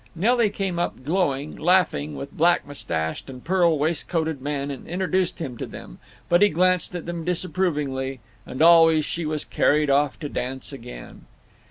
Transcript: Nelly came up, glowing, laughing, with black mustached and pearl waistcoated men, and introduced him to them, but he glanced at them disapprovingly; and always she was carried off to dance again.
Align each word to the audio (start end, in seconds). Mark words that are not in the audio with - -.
Nelly 0.15 0.49
came 0.49 0.79
up, 0.79 1.03
glowing, 1.05 1.55
laughing, 1.55 2.15
with 2.15 2.31
black 2.35 2.65
mustached 2.65 3.29
and 3.29 3.43
pearl 3.43 3.77
waistcoated 3.77 4.41
men, 4.41 4.71
and 4.71 4.87
introduced 4.87 5.37
him 5.37 5.57
to 5.59 5.67
them, 5.67 5.99
but 6.27 6.41
he 6.41 6.49
glanced 6.49 6.95
at 6.95 7.05
them 7.05 7.23
disapprovingly; 7.23 8.19
and 8.43 8.63
always 8.63 9.05
she 9.05 9.27
was 9.27 9.45
carried 9.45 9.91
off 9.91 10.17
to 10.21 10.27
dance 10.27 10.73
again. 10.73 11.25